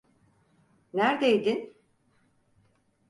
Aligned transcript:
Nerdeydin? 0.93 1.75